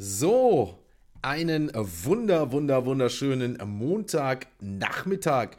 [0.00, 0.78] So,
[1.22, 5.56] einen wunder, wunder, wunderschönen Montagnachmittag.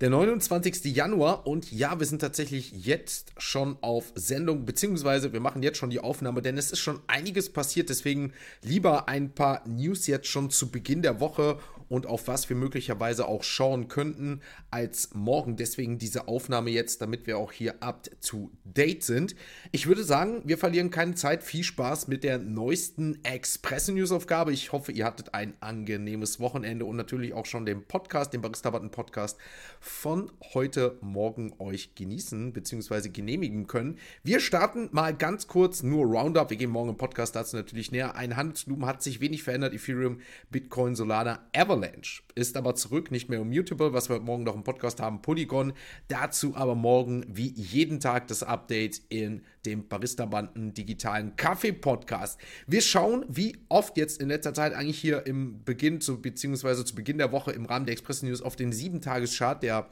[0.00, 0.96] Der 29.
[0.96, 5.90] Januar und ja, wir sind tatsächlich jetzt schon auf Sendung, beziehungsweise wir machen jetzt schon
[5.90, 8.32] die Aufnahme, denn es ist schon einiges passiert, deswegen
[8.62, 13.26] lieber ein paar News jetzt schon zu Beginn der Woche und auf was wir möglicherweise
[13.26, 14.40] auch schauen könnten
[14.70, 15.56] als morgen.
[15.56, 19.34] Deswegen diese Aufnahme jetzt, damit wir auch hier up to date sind.
[19.72, 21.42] Ich würde sagen, wir verlieren keine Zeit.
[21.42, 24.52] Viel Spaß mit der neuesten Express-News-Aufgabe.
[24.52, 28.70] Ich hoffe, ihr hattet ein angenehmes Wochenende und natürlich auch schon den Podcast, den Barista
[28.70, 29.38] Button Podcast
[29.80, 33.08] von heute Morgen euch genießen bzw.
[33.08, 33.98] genehmigen können.
[34.22, 36.50] Wir starten mal ganz kurz nur Roundup.
[36.50, 38.16] Wir gehen morgen im Podcast dazu natürlich näher.
[38.16, 39.72] Ein Handelsvolumen hat sich wenig verändert.
[39.72, 40.20] Ethereum,
[40.50, 44.62] Bitcoin, Solana, Avalanche Avalanche ist aber zurück, nicht mehr immutable, was wir morgen noch im
[44.62, 45.72] Podcast haben, Polygon.
[46.08, 52.38] Dazu aber morgen wie jeden Tag das Update in dem Barista-Banden digitalen Kaffee-Podcast.
[52.66, 56.94] Wir schauen, wie oft jetzt in letzter Zeit eigentlich hier im Beginn zu, beziehungsweise zu
[56.94, 59.88] Beginn der Woche im Rahmen der Express News auf den 7-Tages-Chart der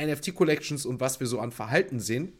[0.00, 2.32] NFT-Collections und was wir so an Verhalten sehen.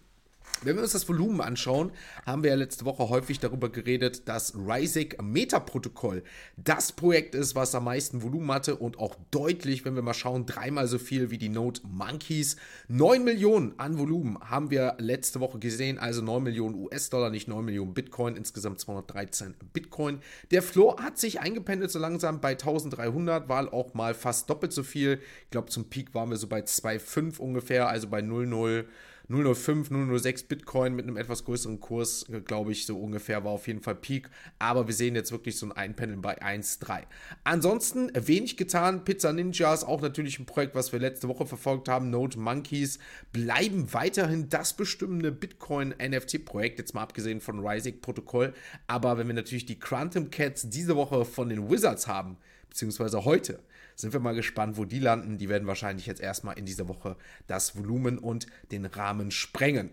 [0.63, 1.93] Wenn wir uns das Volumen anschauen,
[2.25, 6.23] haben wir ja letzte Woche häufig darüber geredet, dass Rising Meta-Protokoll
[6.57, 10.47] das Projekt ist, was am meisten Volumen hatte und auch deutlich, wenn wir mal schauen,
[10.47, 12.57] dreimal so viel wie die Node Monkeys.
[12.89, 17.63] 9 Millionen an Volumen haben wir letzte Woche gesehen, also 9 Millionen US-Dollar, nicht 9
[17.63, 20.21] Millionen Bitcoin, insgesamt 213 Bitcoin.
[20.51, 24.83] Der Floor hat sich eingependelt so langsam bei 1300, war auch mal fast doppelt so
[24.83, 25.21] viel.
[25.45, 28.87] Ich glaube, zum Peak waren wir so bei 2,5 ungefähr, also bei 0,0.
[29.29, 33.81] 005, 006 Bitcoin mit einem etwas größeren Kurs, glaube ich, so ungefähr war auf jeden
[33.81, 34.31] Fall Peak.
[34.59, 37.03] Aber wir sehen jetzt wirklich so ein Einpendeln bei 1,3.
[37.45, 39.05] Ansonsten wenig getan.
[39.05, 42.11] Pizza Ninjas, auch natürlich ein Projekt, was wir letzte Woche verfolgt haben.
[42.11, 42.99] Node Monkeys
[43.33, 48.55] bleiben weiterhin das bestimmende Bitcoin-NFT-Projekt, jetzt mal abgesehen von Rising Protokoll.
[48.87, 52.37] Aber wenn wir natürlich die Quantum Cats diese Woche von den Wizards haben,
[52.69, 53.61] beziehungsweise heute,
[53.97, 55.39] sind wir mal gespannt, wo die landen.
[55.39, 57.17] Die werden wahrscheinlich jetzt erstmal in dieser Woche
[57.47, 59.91] das Volumen und den Rahmen sprengen.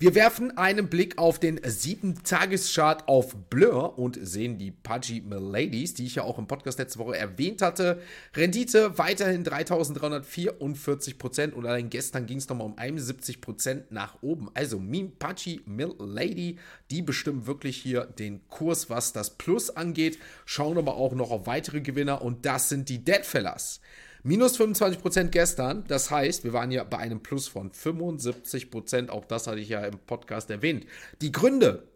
[0.00, 6.06] Wir werfen einen Blick auf den 7-Tages-Chart auf Blur und sehen die Pudgy Miladies, die
[6.06, 8.00] ich ja auch im Podcast letzte Woche erwähnt hatte.
[8.34, 14.48] Rendite weiterhin 3344% und allein gestern ging es nochmal um 71% nach oben.
[14.54, 16.56] Also Meme Pudgy Milady,
[16.90, 20.18] die bestimmen wirklich hier den Kurs, was das Plus angeht.
[20.46, 23.82] Schauen aber auch noch auf weitere Gewinner und das sind die Deadfellas.
[24.22, 29.46] Minus 25% gestern, das heißt, wir waren ja bei einem Plus von 75%, auch das
[29.46, 30.86] hatte ich ja im Podcast erwähnt.
[31.22, 31.88] Die Gründe,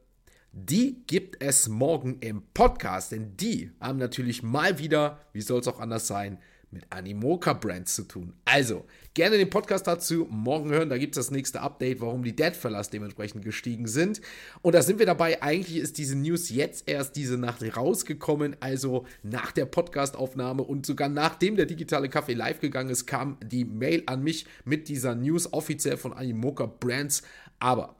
[0.53, 5.69] die gibt es morgen im Podcast, denn die haben natürlich mal wieder, wie soll es
[5.69, 6.39] auch anders sein,
[6.75, 8.35] mit Animoca Brands zu tun.
[8.45, 10.91] Also, gerne den Podcast dazu morgen hören.
[10.91, 14.21] Da gibt es das nächste Update, warum die Deadfellas dementsprechend gestiegen sind.
[14.61, 15.43] Und da sind wir dabei.
[15.43, 18.57] Eigentlich ist diese News jetzt erst diese Nacht rausgekommen.
[18.61, 23.65] Also nach der Podcastaufnahme und sogar nachdem der digitale Kaffee live gegangen ist, kam die
[23.65, 27.23] Mail an mich mit dieser News offiziell von Animoca Brands.
[27.61, 27.97] Aber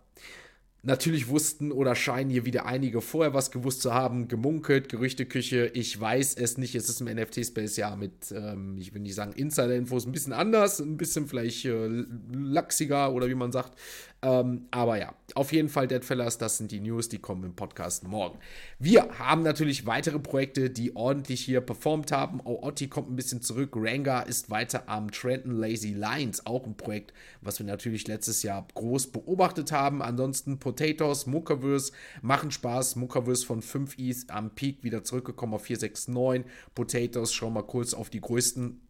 [0.87, 5.71] Natürlich wussten oder scheinen hier wieder einige vorher was gewusst zu haben, gemunkelt, Gerüchteküche.
[5.73, 6.75] Ich weiß es nicht.
[6.75, 10.81] Es ist im NFT-Space ja mit, ähm, ich will nicht sagen Insider-Infos, ein bisschen anders,
[10.81, 13.79] ein bisschen vielleicht äh, lachsiger oder wie man sagt.
[14.25, 18.09] Ähm, aber ja, auf jeden Fall Deadfellas, das sind die News, die kommen im Podcast
[18.09, 18.39] morgen.
[18.79, 22.41] Wir haben natürlich weitere Projekte, die ordentlich hier performt haben.
[22.43, 23.73] Otti kommt ein bisschen zurück.
[23.75, 27.13] Ranga ist weiter am Trenton Lazy Lines, auch ein Projekt,
[27.43, 30.01] was wir natürlich letztes Jahr groß beobachtet haben.
[30.01, 31.93] Ansonsten Potatoes, Muckerverse
[32.23, 32.97] machen Spaß.
[32.97, 36.51] Muckerverse von 5 Is am Peak wieder zurückgekommen auf 469.
[36.75, 38.81] Potatoes, schauen wir kurz auf die größten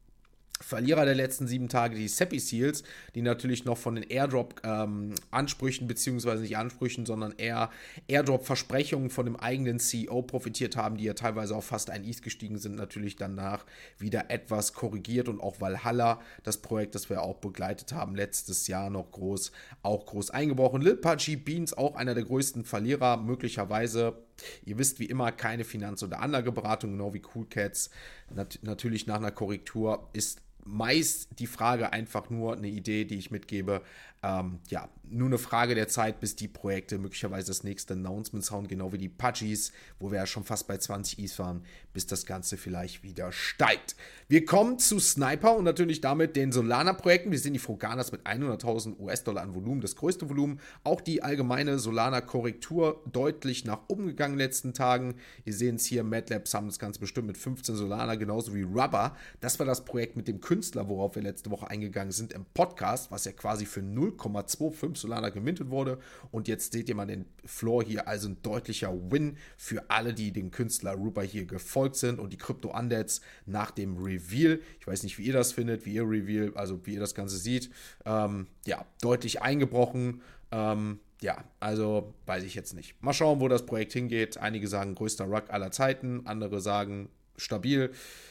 [0.64, 5.88] Verlierer der letzten sieben Tage, die Seppi Seals, die natürlich noch von den Airdrop-Ansprüchen, ähm,
[5.88, 7.70] beziehungsweise nicht Ansprüchen, sondern eher
[8.08, 12.58] Airdrop-Versprechungen von dem eigenen CEO profitiert haben, die ja teilweise auf fast ein ETH gestiegen
[12.58, 13.66] sind, natürlich danach
[13.98, 18.88] wieder etwas korrigiert und auch Valhalla, das Projekt, das wir auch begleitet haben, letztes Jahr
[18.88, 19.52] noch groß,
[19.82, 20.80] auch groß eingebrochen.
[20.80, 24.24] Lil Pudgy Beans, auch einer der größten Verlierer, möglicherweise
[24.64, 27.90] Ihr wisst wie immer keine Finanz- oder Anlageberatung, genau wie Cool Cats.
[28.34, 33.30] Nat natürlich nach einer Korrektur ist meist die Frage einfach nur eine Idee, die ich
[33.30, 33.82] mitgebe.
[34.24, 38.66] Ähm, ja, nur eine Frage der Zeit, bis die Projekte möglicherweise das nächste Announcement hauen,
[38.66, 41.62] genau wie die Pudgies, wo wir ja schon fast bei 20 Is waren,
[41.92, 43.96] bis das Ganze vielleicht wieder steigt.
[44.28, 47.30] Wir kommen zu Sniper und natürlich damit den Solana-Projekten.
[47.30, 50.58] Wir sehen die Froganas mit 100.000 US-Dollar an Volumen, das größte Volumen.
[50.84, 55.16] Auch die allgemeine Solana-Korrektur deutlich nach oben gegangen in den letzten Tagen.
[55.44, 59.16] Ihr seht es hier, MadLabs haben das Ganze bestimmt mit 15 Solana, genauso wie Rubber.
[59.40, 63.10] Das war das Projekt mit dem Künstler, worauf wir letzte Woche eingegangen sind im Podcast,
[63.10, 65.98] was ja quasi für 0 0,25 Solana gemintet wurde.
[66.30, 70.32] Und jetzt seht ihr mal den Floor hier, also ein deutlicher Win für alle, die
[70.32, 74.60] den Künstler Ruba hier gefolgt sind und die Crypto Undeads nach dem Reveal.
[74.80, 77.36] Ich weiß nicht, wie ihr das findet, wie ihr Reveal, also wie ihr das Ganze
[77.36, 77.70] seht.
[78.04, 80.22] Ähm, ja, deutlich eingebrochen.
[80.50, 83.02] Ähm, ja, also weiß ich jetzt nicht.
[83.02, 84.38] Mal schauen, wo das Projekt hingeht.
[84.38, 87.90] Einige sagen größter Ruck aller Zeiten, andere sagen stabil,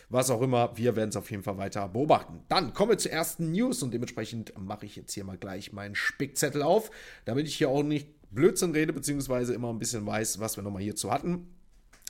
[0.09, 0.75] was auch immer.
[0.77, 2.41] Wir werden es auf jeden Fall weiter beobachten.
[2.49, 5.95] Dann kommen wir zur ersten News und dementsprechend mache ich jetzt hier mal gleich meinen
[5.95, 6.91] Spickzettel auf,
[7.25, 10.81] damit ich hier auch nicht Blödsinn rede, beziehungsweise immer ein bisschen weiß, was wir nochmal
[10.81, 11.47] hierzu hatten.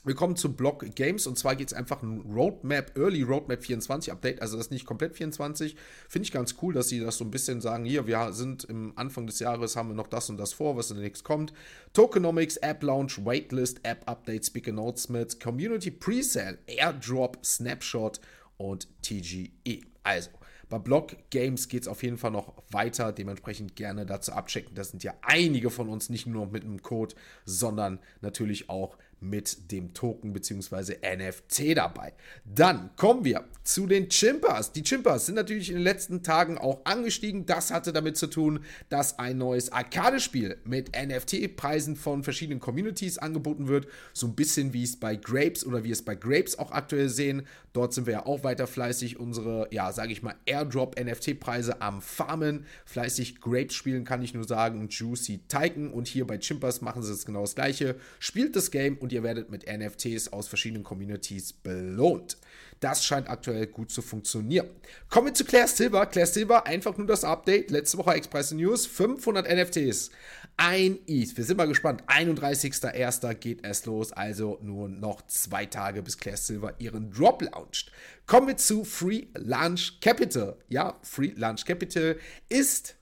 [0.06, 4.12] Wir kommen zu Block Games und zwar geht es einfach ein Roadmap, Early Roadmap 24
[4.12, 5.76] Update, also das ist nicht komplett 24.
[6.10, 8.92] Finde ich ganz cool, dass sie das so ein bisschen sagen, hier, wir sind im
[8.96, 11.54] Anfang des Jahres, haben wir noch das und das vor, was nächsten kommt.
[11.94, 18.20] Tokenomics, App Launch, Waitlist, App Update, Speaker Announcement, Community Presale, Airdrop, Snapshot
[18.58, 19.80] und TGE.
[20.02, 20.28] Also,
[20.68, 23.12] bei Block Games geht es auf jeden Fall noch weiter.
[23.12, 24.74] Dementsprechend gerne dazu abchecken.
[24.74, 27.14] Das sind ja einige von uns nicht nur mit einem Code,
[27.44, 30.96] sondern natürlich auch mit dem Token bzw.
[31.16, 32.12] NFT dabei.
[32.44, 34.72] Dann kommen wir zu den Chimpers.
[34.72, 37.46] Die Chimpers sind natürlich in den letzten Tagen auch angestiegen.
[37.46, 43.68] Das hatte damit zu tun, dass ein neues Arcade-Spiel mit NFT-Preisen von verschiedenen Communities angeboten
[43.68, 43.86] wird.
[44.12, 47.46] So ein bisschen wie es bei Grapes oder wie es bei Grapes auch aktuell sehen.
[47.72, 52.66] Dort sind wir ja auch weiter fleißig unsere, ja, sage ich mal, Airdrop-NFT-Preise am Farmen.
[52.84, 54.88] Fleißig Grapes spielen kann ich nur sagen.
[54.88, 55.90] Juicy Tycoon.
[55.90, 57.96] Und hier bei Chimpers machen sie es genau das gleiche.
[58.20, 62.38] Spielt das Game und ihr werdet mit NFTs aus verschiedenen Communities belohnt.
[62.80, 64.66] Das scheint aktuell gut zu funktionieren.
[65.10, 66.06] Kommen wir zu Claire Silver.
[66.06, 67.70] Claire Silver, einfach nur das Update.
[67.70, 70.10] Letzte Woche Express News, 500 NFTs.
[70.56, 71.36] Ein ETH.
[71.36, 72.02] Wir sind mal gespannt.
[72.06, 73.34] 31.01.
[73.34, 74.10] geht es los.
[74.10, 77.92] Also nur noch zwei Tage, bis Claire Silver ihren Drop launcht.
[78.24, 80.56] Kommen wir zu Free Launch Capital.
[80.68, 82.16] Ja, Free Launch Capital
[82.48, 82.96] ist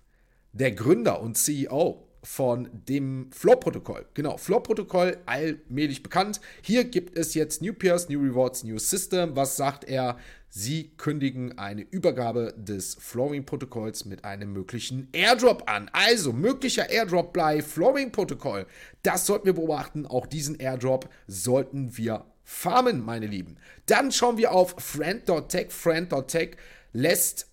[0.53, 4.07] der Gründer und CEO von dem Flow-Protokoll.
[4.15, 6.41] Genau, Flow-Protokoll, allmählich bekannt.
[6.63, 9.35] Hier gibt es jetzt New Peers, New Rewards, New System.
[9.35, 10.19] Was sagt er?
[10.55, 15.91] Sie kündigen eine Übergabe des Flooring-Protokolls mit einem möglichen Airdrop an.
[15.95, 18.67] Also, möglicher Airdrop bei Flooring-Protokoll.
[19.03, 20.07] Das sollten wir beobachten.
[20.07, 23.57] Auch diesen Airdrop sollten wir farmen, meine Lieben.
[23.87, 25.71] Dann schauen wir auf Friend.tech.
[25.71, 26.57] Friend.tech
[26.93, 27.49] lässt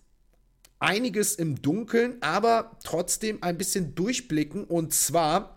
[0.80, 4.64] einiges im Dunkeln, aber trotzdem ein bisschen durchblicken.
[4.64, 5.56] Und zwar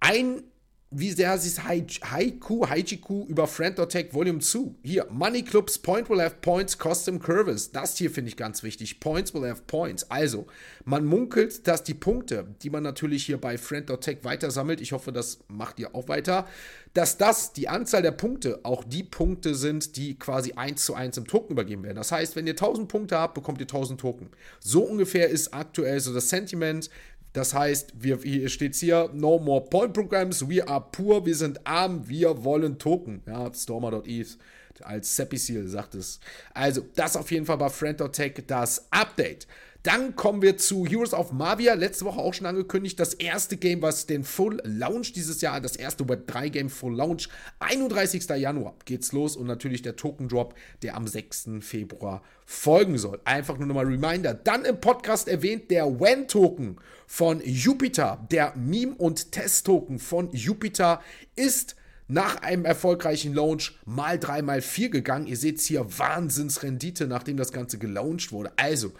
[0.00, 0.44] ein
[0.92, 4.74] wie sehr heißt es Haiku, Haiku über Friend.tech Volume 2.
[4.82, 7.72] Hier, Money Clubs, Point will have points, Custom Curves.
[7.72, 9.00] Das hier finde ich ganz wichtig.
[9.00, 10.10] Points will have points.
[10.10, 10.46] Also,
[10.84, 15.40] man munkelt, dass die Punkte, die man natürlich hier bei Friend.tech weitersammelt, ich hoffe, das
[15.48, 16.46] macht ihr auch weiter,
[16.94, 21.16] dass das, die Anzahl der Punkte, auch die Punkte sind, die quasi eins zu eins
[21.16, 21.96] im Token übergeben werden.
[21.96, 24.28] Das heißt, wenn ihr 1000 Punkte habt, bekommt ihr 1000 Token.
[24.60, 26.90] So ungefähr ist aktuell so das Sentiment.
[27.32, 31.66] Das heißt, wir, hier steht hier, no more point programs, we are poor, wir sind
[31.66, 33.22] arm, wir wollen Token.
[33.26, 34.38] Ja, Stormer.eth
[34.84, 36.20] als Seppi Seal sagt es.
[36.54, 39.46] Also, das auf jeden Fall bei Friend.tech das Update.
[39.82, 41.74] Dann kommen wir zu Heroes of Mavia.
[41.74, 43.00] Letzte Woche auch schon angekündigt.
[43.00, 46.94] Das erste Game, was den Full Launch dieses Jahr, das erste Web 3 Game Full
[46.94, 47.28] Launch.
[47.58, 48.28] 31.
[48.28, 51.50] Januar geht's los und natürlich der Token Drop, der am 6.
[51.60, 53.20] Februar folgen soll.
[53.24, 54.34] Einfach nur nochmal Reminder.
[54.34, 56.76] Dann im Podcast erwähnt der WEN Token
[57.08, 58.24] von Jupiter.
[58.30, 61.02] Der Meme- und Test-Token von Jupiter
[61.34, 61.74] ist
[62.08, 65.26] nach einem erfolgreichen Launch mal 3 mal 4 gegangen.
[65.26, 68.52] Ihr seht hier Wahnsinnsrendite, nachdem das Ganze gelauncht wurde.
[68.56, 68.92] Also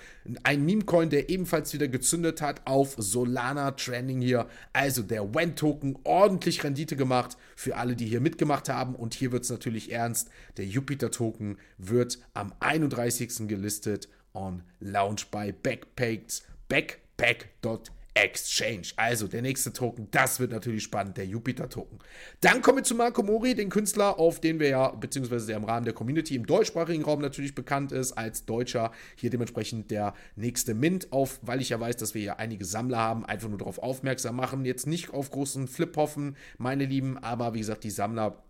[0.42, 4.46] ein Meme-Coin, der ebenfalls wieder gezündet hat auf Solana Trending hier.
[4.72, 8.94] Also der WEN-Token ordentlich Rendite gemacht für alle, die hier mitgemacht haben.
[8.94, 10.28] Und hier wird es natürlich ernst.
[10.56, 13.48] Der Jupiter-Token wird am 31.
[13.48, 16.42] gelistet on Launch by Backpacks.
[16.68, 18.01] Backpack.com.
[18.14, 18.88] Exchange.
[18.96, 21.98] Also der nächste Token, das wird natürlich spannend, der Jupiter-Token.
[22.40, 25.64] Dann kommen wir zu Marco Mori, den Künstler, auf den wir ja, beziehungsweise der im
[25.64, 28.92] Rahmen der Community im deutschsprachigen Raum natürlich bekannt ist, als Deutscher.
[29.16, 32.98] Hier dementsprechend der nächste Mint auf, weil ich ja weiß, dass wir ja einige Sammler
[32.98, 34.64] haben, einfach nur darauf aufmerksam machen.
[34.64, 38.42] Jetzt nicht auf großen Flip hoffen, meine Lieben, aber wie gesagt, die Sammler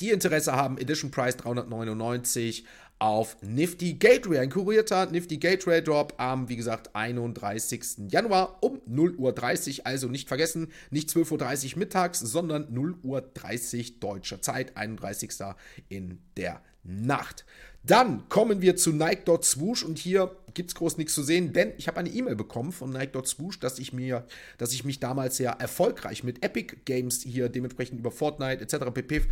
[0.00, 2.66] die Interesse haben, Edition Price 399,
[2.98, 4.38] auf Nifty Gateway.
[4.38, 8.10] Ein kurierter Nifty Gateway Drop am, wie gesagt, 31.
[8.10, 9.86] Januar um 0.30 Uhr.
[9.86, 15.30] Also nicht vergessen, nicht 12.30 Uhr mittags, sondern 0.30 Uhr deutscher Zeit, 31.
[15.88, 17.44] in der Nacht.
[17.82, 21.86] Dann kommen wir zu Nike.swoosh und hier gibt es groß nichts zu sehen, denn ich
[21.86, 24.26] habe eine E-Mail bekommen von Nike.swoosh, dass ich mir,
[24.58, 28.90] dass ich mich damals sehr erfolgreich mit Epic Games hier dementsprechend über Fortnite etc.
[28.92, 29.22] pp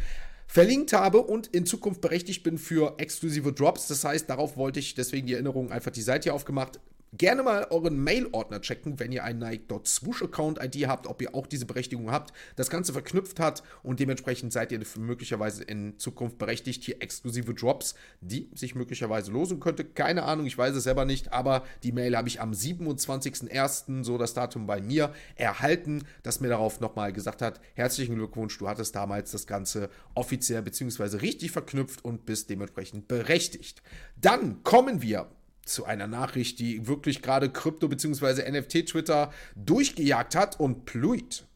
[0.47, 3.89] verlinkt habe und in Zukunft berechtigt bin für exklusive Drops.
[3.89, 6.81] Das heißt, darauf wollte ich deswegen die Erinnerung einfach die Seite hier aufgemacht.
[7.17, 12.11] Gerne mal euren Mail-Ordner checken, wenn ihr einen Nike.swoosh-Account-ID habt, ob ihr auch diese Berechtigung
[12.11, 17.55] habt, das Ganze verknüpft hat und dementsprechend seid ihr möglicherweise in Zukunft berechtigt, hier exklusive
[17.55, 19.85] Drops, die sich möglicherweise losen könnte.
[19.85, 24.19] Keine Ahnung, ich weiß es selber nicht, aber die Mail habe ich am 27.01., so
[24.19, 28.97] das Datum bei mir, erhalten, das mir darauf nochmal gesagt hat, herzlichen Glückwunsch, du hattest
[28.97, 31.19] damals das Ganze offiziell bzw.
[31.19, 33.83] richtig verknüpft und bist dementsprechend berechtigt.
[34.17, 35.29] Dann kommen wir
[35.65, 38.51] zu einer Nachricht, die wirklich gerade Krypto- bzw.
[38.51, 41.47] NFT-Twitter durchgejagt hat und Pluit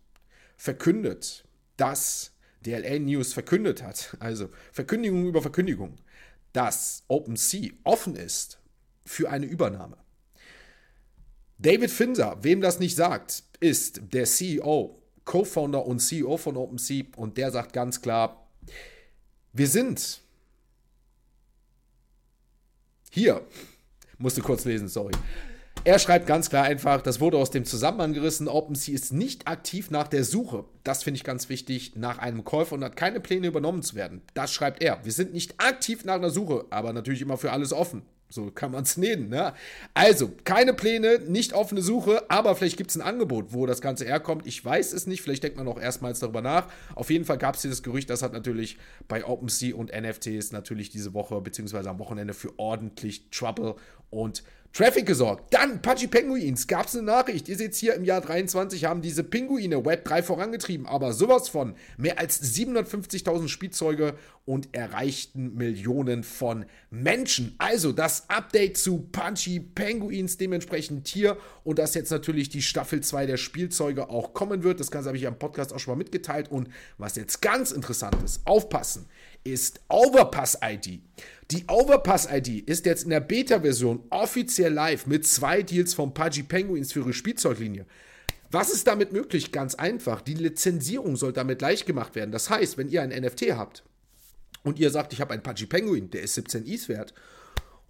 [0.57, 1.45] verkündet,
[1.77, 2.33] dass
[2.65, 5.97] DLA News verkündet hat, also Verkündigung über Verkündigung,
[6.53, 8.59] dass OpenSea offen ist
[9.05, 9.97] für eine Übernahme.
[11.59, 17.37] David Finser, wem das nicht sagt, ist der CEO, Co-Founder und CEO von OpenSea und
[17.37, 18.49] der sagt ganz klar,
[19.53, 20.21] wir sind
[23.11, 23.45] hier
[24.19, 25.13] musste kurz lesen, sorry.
[25.85, 29.91] Er schreibt ganz klar einfach, das wurde aus dem Zusammenhang gerissen, OpenSea ist nicht aktiv
[29.91, 30.65] nach der Suche.
[30.83, 34.23] Das finde ich ganz wichtig, nach einem Käufer und hat keine Pläne übernommen zu werden.
[34.35, 35.05] Das schreibt er.
[35.05, 38.03] Wir sind nicht aktiv nach einer Suche, aber natürlich immer für alles offen.
[38.31, 39.31] So kann man es nennen.
[39.31, 39.55] Ne?
[39.95, 44.05] Also, keine Pläne, nicht offene Suche, aber vielleicht gibt es ein Angebot, wo das Ganze
[44.05, 44.47] herkommt.
[44.47, 46.69] Ich weiß es nicht, vielleicht denkt man auch erstmals darüber nach.
[46.95, 48.77] Auf jeden Fall gab es dieses Gerücht, das hat natürlich
[49.09, 51.89] bei OpenSea und NFTs natürlich diese Woche bzw.
[51.89, 53.77] am Wochenende für ordentlich Trouble
[54.11, 54.43] und
[54.73, 55.53] Traffic gesorgt.
[55.53, 57.49] Dann Pudgy Penguins, gab es eine Nachricht.
[57.49, 61.75] Ihr seht hier im Jahr 23 haben diese Pinguine Web 3 vorangetrieben, aber sowas von
[61.97, 67.55] mehr als 750.000 Spielzeuge und erreichten Millionen von Menschen.
[67.59, 73.27] Also das Update zu Punchy Penguins dementsprechend hier und dass jetzt natürlich die Staffel 2
[73.27, 74.81] der Spielzeuge auch kommen wird.
[74.81, 78.17] Das Ganze habe ich am Podcast auch schon mal mitgeteilt und was jetzt ganz interessant
[78.23, 79.07] ist, aufpassen
[79.45, 81.01] ist Overpass ID.
[81.51, 86.43] Die Overpass ID ist jetzt in der Beta-Version offiziell live mit zwei Deals von Pudgy
[86.43, 87.87] Penguins für ihre Spielzeuglinie.
[88.51, 89.53] Was ist damit möglich?
[89.53, 90.21] Ganz einfach.
[90.21, 92.33] Die Lizenzierung soll damit leicht gemacht werden.
[92.33, 93.83] Das heißt, wenn ihr ein NFT habt
[94.63, 97.15] und ihr sagt, ich habe einen Pudgy Penguin, der ist 17 ETH wert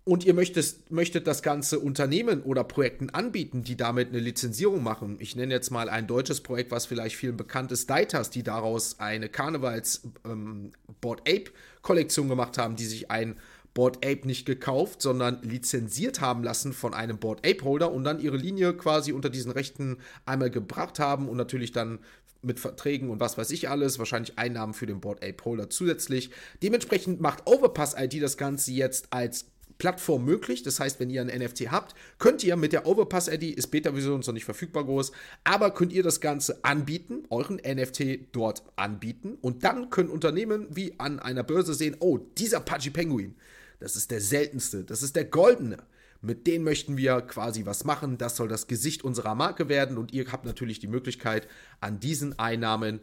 [0.09, 5.17] und ihr möchtet, möchtet das ganze Unternehmen oder Projekten anbieten, die damit eine Lizenzierung machen.
[5.19, 9.01] Ich nenne jetzt mal ein deutsches Projekt, was vielleicht vielen bekannt ist, Daitas, die daraus
[9.01, 10.73] eine Karnevals ähm,
[11.03, 11.51] Board Ape
[11.83, 13.37] Kollektion gemacht haben, die sich ein
[13.75, 18.19] Board Ape nicht gekauft, sondern lizenziert haben lassen von einem Board Ape Holder und dann
[18.19, 21.99] ihre Linie quasi unter diesen Rechten einmal gebracht haben und natürlich dann
[22.41, 26.31] mit Verträgen und was weiß ich alles, wahrscheinlich Einnahmen für den Board Ape Holder zusätzlich.
[26.63, 29.45] Dementsprechend macht Overpass ID das Ganze jetzt als
[29.79, 30.63] Plattform möglich.
[30.63, 34.33] Das heißt, wenn ihr ein NFT habt, könnt ihr mit der Overpass-ID, ist Beta-Version noch
[34.33, 35.13] nicht verfügbar groß,
[35.45, 40.99] aber könnt ihr das Ganze anbieten, euren NFT dort anbieten und dann können Unternehmen wie
[40.99, 43.37] an einer Börse sehen, oh, dieser Pudgy Penguin,
[43.81, 45.79] das ist der seltenste, das ist der goldene.
[46.21, 48.19] Mit denen möchten wir quasi was machen.
[48.19, 51.47] Das soll das Gesicht unserer Marke werden und ihr habt natürlich die Möglichkeit,
[51.81, 53.01] an diesen Einnahmen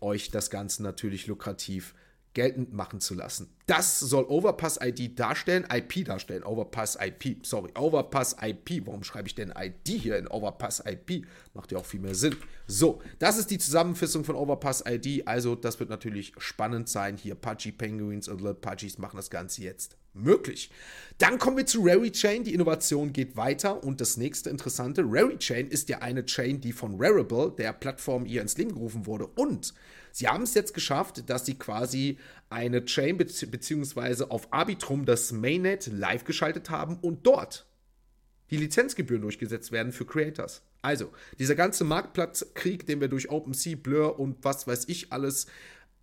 [0.00, 1.94] euch das Ganze natürlich lukrativ
[2.34, 3.54] geltend machen zu lassen.
[3.66, 8.86] Das soll Overpass ID darstellen, IP darstellen, Overpass IP, sorry, Overpass IP.
[8.86, 11.26] Warum schreibe ich denn ID hier in Overpass IP?
[11.54, 12.36] Macht ja auch viel mehr Sinn.
[12.66, 15.26] So, das ist die Zusammenfassung von Overpass ID.
[15.26, 17.16] Also, das wird natürlich spannend sein.
[17.16, 20.70] Hier Pudgy Penguins und Little Pudgies machen das Ganze jetzt möglich.
[21.18, 22.44] Dann kommen wir zu Rary Chain.
[22.44, 26.72] Die Innovation geht weiter und das nächste Interessante, Rary Chain ist ja eine Chain, die
[26.72, 29.74] von Rarible, der Plattform, hier ins Leben gerufen wurde und
[30.12, 35.86] Sie haben es jetzt geschafft, dass sie quasi eine Chain beziehungsweise auf Arbitrum das Mainnet
[35.86, 37.66] live geschaltet haben und dort
[38.50, 40.62] die Lizenzgebühren durchgesetzt werden für Creators.
[40.82, 45.46] Also, dieser ganze Marktplatzkrieg, den wir durch OpenSea, Blur und was weiß ich alles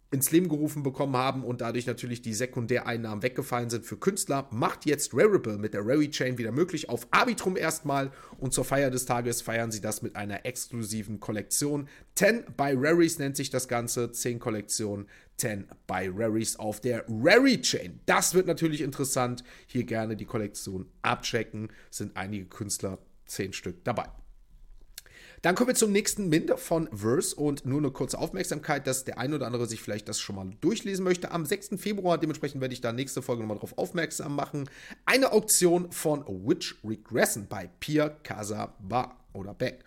[0.10, 4.86] ins Leben gerufen bekommen haben und dadurch natürlich die Sekundäreinnahmen weggefallen sind für Künstler, macht
[4.86, 9.06] jetzt Rarible mit der Rary Chain wieder möglich auf Arbitrum erstmal und zur Feier des
[9.06, 11.90] Tages feiern sie das mit einer exklusiven Kollektion.
[12.16, 17.62] 10 by Rarys nennt sich das Ganze, 10 Kollektionen, 10 by Rarys auf der Rary
[17.62, 18.00] Chain.
[18.06, 19.44] Das wird natürlich interessant.
[19.68, 24.08] Hier gerne die Kollektion abchecken, sind einige Künstler, 10 Stück dabei.
[25.41, 29.20] Dann kommen wir zum nächsten Mint von Verse und nur eine kurze Aufmerksamkeit, dass der
[29.20, 31.32] ein oder andere sich vielleicht das schon mal durchlesen möchte.
[31.32, 31.72] Am 6.
[31.77, 34.70] Februar, dementsprechend werde ich da nächste Folge nochmal drauf aufmerksam machen.
[35.06, 39.84] Eine Auktion von Witch Regression bei Pierre Casaba oder Beck.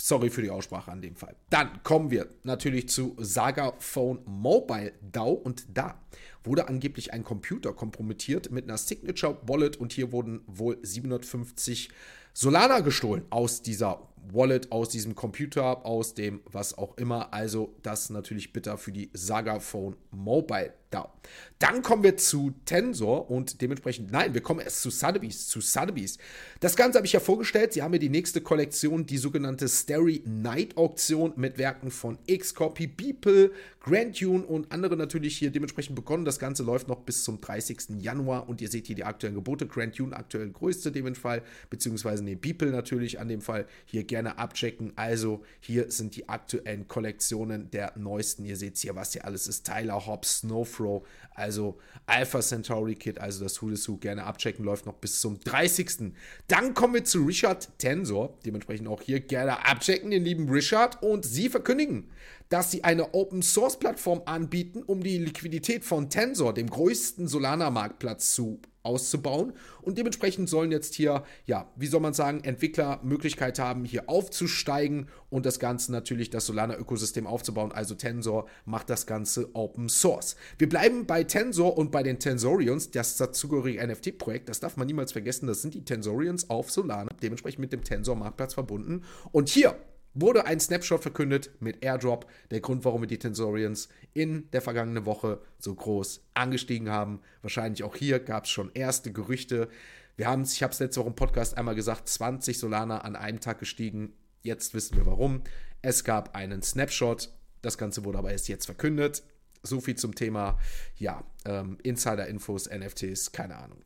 [0.00, 1.34] Sorry für die Aussprache an dem Fall.
[1.50, 6.00] Dann kommen wir natürlich zu Saga Phone Mobile DAO und da
[6.44, 11.90] wurde angeblich ein Computer kompromittiert mit einer Signature Wallet und hier wurden wohl 750
[12.32, 17.32] Solana gestohlen aus dieser Wallet, aus diesem Computer, aus dem was auch immer.
[17.32, 21.12] Also das natürlich bitter für die Saga Phone Mobile da.
[21.58, 26.18] Dann kommen wir zu Tensor und dementsprechend, nein, wir kommen erst zu Sotheby's, zu Sotheby's.
[26.60, 27.72] Das Ganze habe ich ja vorgestellt.
[27.72, 32.86] Sie haben mir die nächste Kollektion, die sogenannte Starry Night Auktion mit Werken von Xcopy,
[32.86, 36.24] Beeple, Grand Tune und andere natürlich hier dementsprechend begonnen.
[36.24, 38.00] Das Ganze läuft noch bis zum 30.
[38.00, 39.66] Januar und ihr seht hier die aktuellen Gebote.
[39.66, 44.17] Grand Tune aktuell größte dem Fall, beziehungsweise ne, Beeple natürlich an dem Fall hier gerne
[44.26, 44.94] abchecken.
[44.96, 48.44] Also hier sind die aktuellen Kollektionen der neuesten.
[48.44, 49.66] Ihr seht hier, was hier alles ist.
[49.66, 54.86] Tyler Hobbs, Snowflake, Pro, also Alpha Centauri Kit, also das Who Who, gerne abchecken, läuft
[54.86, 56.12] noch bis zum 30.
[56.46, 61.24] Dann kommen wir zu Richard Tensor, dementsprechend auch hier gerne abchecken, den lieben Richard, und
[61.24, 62.08] sie verkündigen,
[62.48, 68.34] dass sie eine Open Source Plattform anbieten, um die Liquidität von Tensor, dem größten Solana-Marktplatz,
[68.34, 69.52] zu auszubauen.
[69.82, 75.08] Und dementsprechend sollen jetzt hier, ja, wie soll man sagen, Entwickler Möglichkeit haben, hier aufzusteigen
[75.28, 77.70] und das Ganze natürlich das Solana-Ökosystem aufzubauen.
[77.70, 80.36] Also Tensor macht das Ganze Open Source.
[80.56, 84.48] Wir bleiben bei Tensor und bei den Tensorians, das dazugehörige NFT-Projekt.
[84.48, 85.46] Das darf man niemals vergessen.
[85.46, 89.04] Das sind die Tensorians auf Solana, dementsprechend mit dem Tensor-Marktplatz verbunden.
[89.32, 89.76] Und hier
[90.20, 92.26] wurde ein Snapshot verkündet mit Airdrop.
[92.50, 97.20] Der Grund, warum wir die Tensorians in der vergangenen Woche so groß angestiegen haben.
[97.42, 99.68] Wahrscheinlich auch hier gab es schon erste Gerüchte.
[100.16, 103.16] Wir haben es, ich habe es letzte Woche im Podcast einmal gesagt, 20 Solana an
[103.16, 104.12] einem Tag gestiegen.
[104.42, 105.42] Jetzt wissen wir warum.
[105.82, 107.30] Es gab einen Snapshot.
[107.62, 109.22] Das Ganze wurde aber erst jetzt verkündet.
[109.62, 110.58] So viel zum Thema,
[110.96, 113.82] ja, ähm, Insider-Infos, NFTs, keine Ahnung.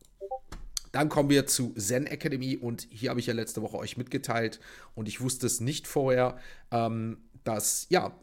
[0.93, 4.59] Dann kommen wir zu Zen Academy und hier habe ich ja letzte Woche euch mitgeteilt
[4.93, 6.37] und ich wusste es nicht vorher,
[6.71, 8.13] ähm, dass ja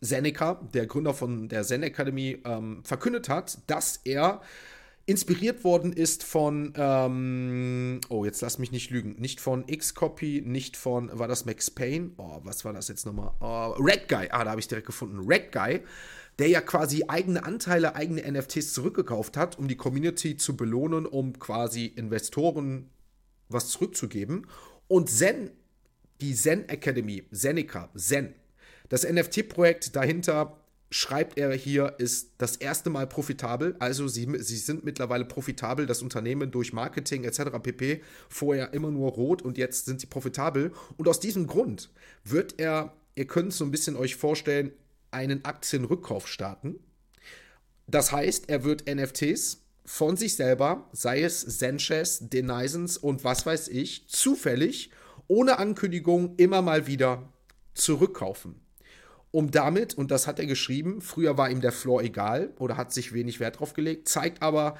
[0.00, 4.40] Seneca, der Gründer von der Zen Academy, ähm, verkündet hat, dass er
[5.04, 10.78] inspiriert worden ist von, ähm, oh, jetzt lass mich nicht lügen, nicht von Xcopy, nicht
[10.78, 12.12] von, war das Max Payne?
[12.16, 13.32] Oh, was war das jetzt nochmal?
[13.40, 15.20] Oh, Red Guy, ah, da habe ich direkt gefunden.
[15.26, 15.82] Red Guy
[16.38, 21.38] der ja quasi eigene Anteile, eigene NFTs zurückgekauft hat, um die Community zu belohnen, um
[21.38, 22.90] quasi Investoren
[23.48, 24.46] was zurückzugeben.
[24.86, 25.50] Und Zen,
[26.20, 28.34] die Zen Academy, Zenica, Zen,
[28.88, 30.58] das NFT-Projekt dahinter,
[30.90, 33.76] schreibt er hier, ist das erste Mal profitabel.
[33.78, 37.58] Also sie, sie sind mittlerweile profitabel, das Unternehmen durch Marketing etc.
[37.62, 38.02] pp.
[38.28, 40.72] Vorher immer nur rot und jetzt sind sie profitabel.
[40.96, 41.90] Und aus diesem Grund
[42.24, 44.72] wird er, ihr könnt es so ein bisschen euch vorstellen,
[45.10, 46.80] einen Aktienrückkauf starten.
[47.86, 53.68] Das heißt, er wird NFTs von sich selber, sei es Sanchez, Denisons und was weiß
[53.68, 54.90] ich, zufällig,
[55.26, 57.32] ohne Ankündigung, immer mal wieder
[57.74, 58.60] zurückkaufen.
[59.30, 62.92] Um damit, und das hat er geschrieben, früher war ihm der Floor egal oder hat
[62.92, 64.76] sich wenig Wert drauf gelegt, zeigt aber,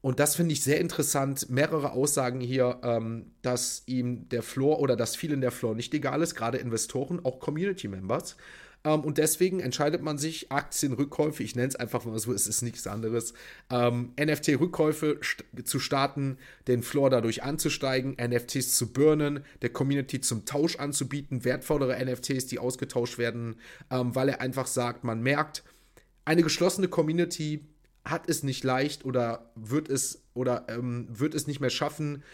[0.00, 4.96] und das finde ich sehr interessant, mehrere Aussagen hier, ähm, dass ihm der Floor oder
[4.96, 8.36] dass vielen der Floor nicht egal ist, gerade Investoren, auch Community Members.
[8.84, 12.62] Ähm, und deswegen entscheidet man sich, Aktienrückkäufe, ich nenne es einfach mal so, es ist
[12.62, 13.34] nichts anderes,
[13.70, 20.44] ähm, NFT-Rückkäufe st zu starten, den Floor dadurch anzusteigen, NFTs zu burnen, der Community zum
[20.44, 23.56] Tausch anzubieten, wertvollere NFTs, die ausgetauscht werden,
[23.90, 25.62] ähm, weil er einfach sagt, man merkt,
[26.24, 27.66] eine geschlossene Community
[28.04, 32.24] hat es nicht leicht oder wird es oder ähm, wird es nicht mehr schaffen,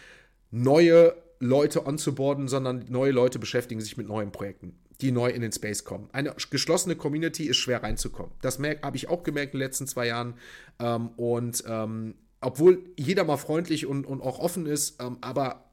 [0.51, 5.53] neue Leute onzuboarden, sondern neue Leute beschäftigen sich mit neuen Projekten die neu in den
[5.53, 6.09] Space kommen.
[6.13, 8.33] Eine geschlossene Community ist schwer reinzukommen.
[8.43, 10.35] Das habe ich auch gemerkt in den letzten zwei Jahren.
[10.81, 15.65] Ähm, und ähm, obwohl jeder mal freundlich und, und auch offen ist, ähm, aber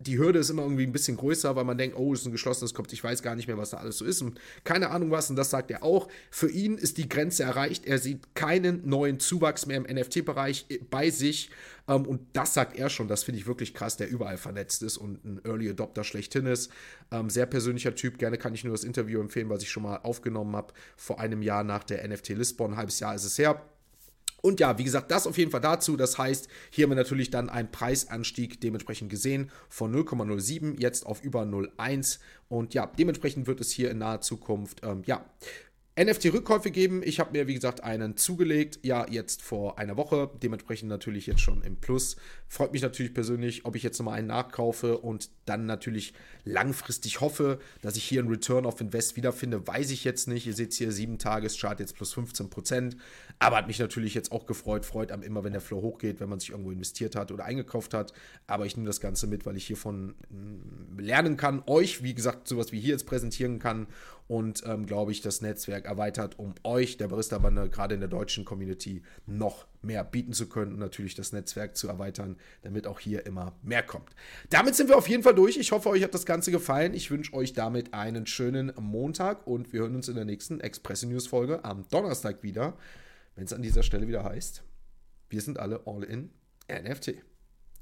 [0.00, 2.32] die Hürde ist immer irgendwie ein bisschen größer, weil man denkt, oh, es ist ein
[2.32, 5.10] geschlossenes Kopf, ich weiß gar nicht mehr, was da alles so ist und keine Ahnung
[5.10, 6.08] was und das sagt er auch.
[6.30, 11.10] Für ihn ist die Grenze erreicht, er sieht keinen neuen Zuwachs mehr im NFT-Bereich bei
[11.10, 11.50] sich
[11.88, 14.96] ähm, und das sagt er schon, das finde ich wirklich krass, der überall vernetzt ist
[14.96, 16.70] und ein Early Adopter schlechthin ist.
[17.10, 19.98] Ähm, sehr persönlicher Typ, gerne kann ich nur das Interview empfehlen, was ich schon mal
[19.98, 23.60] aufgenommen habe vor einem Jahr nach der NFT Lisbon, ein halbes Jahr ist es her
[24.44, 25.96] und ja, wie gesagt, das auf jeden Fall dazu.
[25.96, 31.24] Das heißt, hier haben wir natürlich dann einen Preisanstieg dementsprechend gesehen von 0,07 jetzt auf
[31.24, 32.18] über 0,1.
[32.50, 35.24] Und ja, dementsprechend wird es hier in naher Zukunft, ähm, ja,
[35.96, 37.02] NFT-Rückkäufe geben.
[37.04, 38.80] Ich habe mir, wie gesagt, einen zugelegt.
[38.82, 40.28] Ja, jetzt vor einer Woche.
[40.42, 42.16] Dementsprechend natürlich jetzt schon im Plus.
[42.48, 47.60] Freut mich natürlich persönlich, ob ich jetzt nochmal einen nachkaufe und dann natürlich langfristig hoffe,
[47.80, 49.68] dass ich hier einen Return of Invest wiederfinde.
[49.68, 50.48] Weiß ich jetzt nicht.
[50.48, 52.96] Ihr seht hier 7 Tageschart jetzt plus 15 Prozent.
[53.38, 54.84] Aber hat mich natürlich jetzt auch gefreut.
[54.84, 57.94] Freut einem immer, wenn der Flow hochgeht, wenn man sich irgendwo investiert hat oder eingekauft
[57.94, 58.12] hat.
[58.48, 61.62] Aber ich nehme das Ganze mit, weil ich hiervon mm, lernen kann.
[61.66, 63.86] Euch, wie gesagt, sowas wie hier jetzt präsentieren kann
[64.26, 68.44] und, ähm, glaube ich, das Netzwerk erweitert, um euch, der Barista-Bande, gerade in der deutschen
[68.44, 73.26] Community, noch mehr bieten zu können und natürlich das Netzwerk zu erweitern, damit auch hier
[73.26, 74.10] immer mehr kommt.
[74.50, 75.56] Damit sind wir auf jeden Fall durch.
[75.58, 76.94] Ich hoffe, euch hat das Ganze gefallen.
[76.94, 81.04] Ich wünsche euch damit einen schönen Montag und wir hören uns in der nächsten Express
[81.04, 82.78] News Folge am Donnerstag wieder,
[83.36, 84.62] wenn es an dieser Stelle wieder heißt,
[85.28, 86.30] wir sind alle all in
[86.70, 87.14] NFT.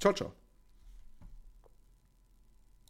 [0.01, 0.42] Ciao, ciao.